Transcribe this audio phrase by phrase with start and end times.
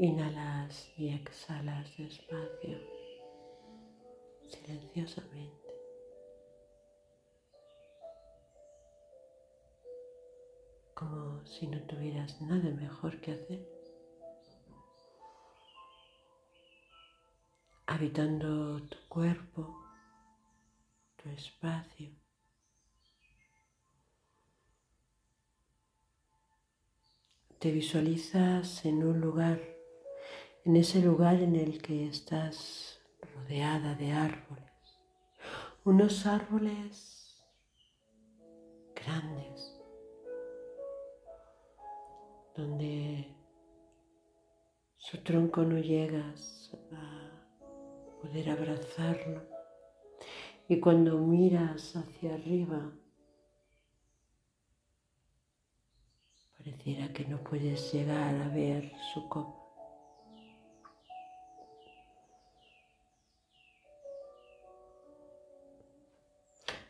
[0.00, 2.78] Inhalas y exhalas despacio,
[4.46, 5.74] silenciosamente.
[10.94, 13.68] Como si no tuvieras nada mejor que hacer.
[17.86, 19.82] Habitando tu cuerpo,
[21.16, 22.12] tu espacio.
[27.58, 29.77] Te visualizas en un lugar
[30.68, 33.00] en ese lugar en el que estás
[33.34, 34.70] rodeada de árboles,
[35.82, 37.42] unos árboles
[38.94, 39.80] grandes,
[42.54, 43.34] donde
[44.98, 49.48] su tronco no llegas a poder abrazarlo
[50.68, 52.92] y cuando miras hacia arriba
[56.58, 59.57] pareciera que no puedes llegar a ver su copa.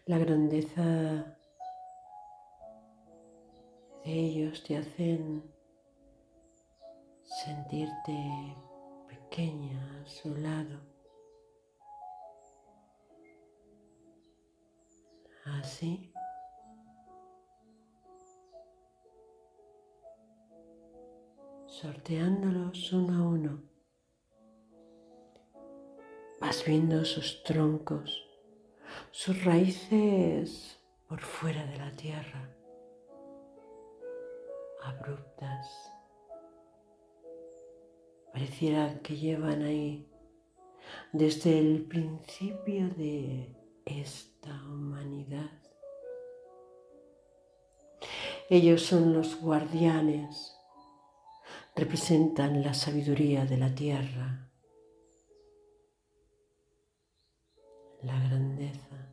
[0.09, 0.83] La grandeza
[4.03, 5.45] de ellos te hacen
[7.25, 8.57] sentirte
[9.07, 10.81] pequeña a su lado.
[15.45, 16.11] Así.
[21.67, 23.63] sorteándolos uno a uno.
[26.41, 28.28] Vas viendo sus troncos
[29.21, 32.55] sus raíces por fuera de la tierra,
[34.85, 35.93] abruptas.
[38.33, 40.09] Pareciera que llevan ahí
[41.13, 45.51] desde el principio de esta humanidad.
[48.49, 50.57] Ellos son los guardianes,
[51.75, 54.49] representan la sabiduría de la tierra.
[58.03, 59.08] la grandeza.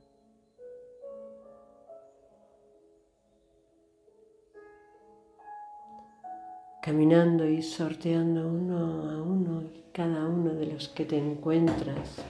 [6.85, 12.23] Caminando y sorteando uno a uno cada uno de los que te encuentras,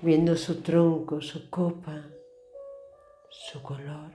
[0.00, 2.02] viendo su tronco, su copa,
[3.28, 4.10] su color.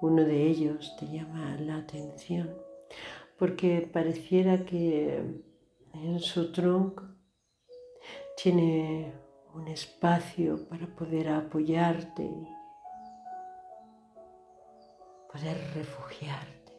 [0.00, 2.50] Uno de ellos te llama la atención
[3.38, 5.22] porque pareciera que
[5.94, 7.04] en su tronco
[8.42, 9.12] tiene
[9.54, 12.28] un espacio para poder apoyarte
[15.32, 16.72] poder refugiarte.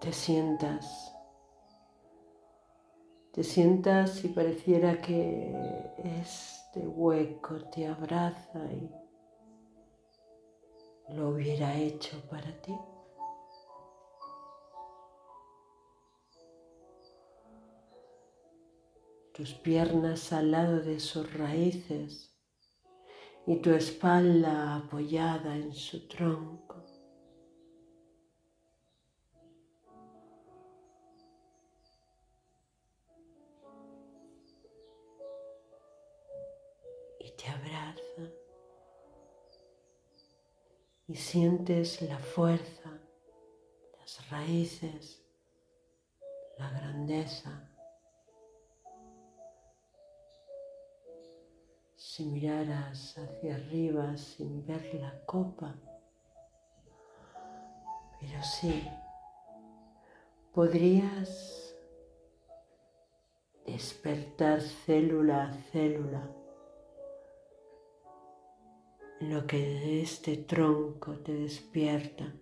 [0.00, 1.12] Te sientas,
[3.32, 8.90] te sientas y pareciera que este hueco te abraza y
[11.14, 12.74] lo hubiera hecho para ti.
[19.36, 22.35] tus piernas al lado de sus raíces
[23.46, 26.84] y tu espalda apoyada en su tronco.
[37.20, 38.32] Y te abraza
[41.06, 43.00] y sientes la fuerza,
[43.98, 45.24] las raíces,
[46.58, 47.75] la grandeza
[52.16, 55.74] si miraras hacia arriba sin ver la copa.
[58.18, 58.88] Pero sí,
[60.54, 61.76] podrías
[63.66, 66.30] despertar célula a célula
[69.20, 72.32] lo que de este tronco te despierta,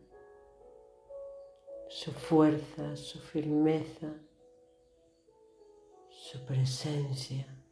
[1.88, 4.14] su fuerza, su firmeza,
[6.10, 7.63] su presencia.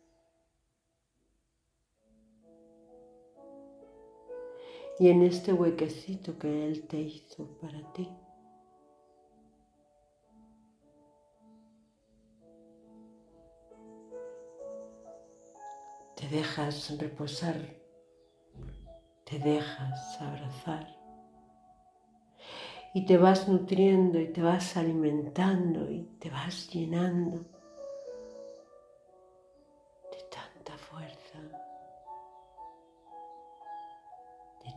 [5.03, 8.09] Y en este huequecito que Él te hizo para ti.
[16.15, 17.57] Te dejas reposar,
[19.25, 20.87] te dejas abrazar
[22.95, 27.41] y te vas nutriendo y te vas alimentando y te vas llenando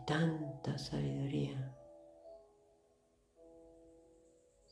[0.06, 1.76] tanta sabiduría,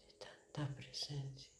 [0.06, 1.53] de tanta presencia.